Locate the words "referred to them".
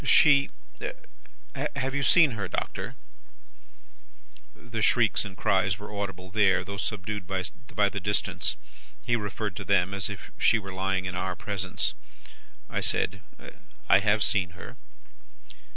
9.15-9.93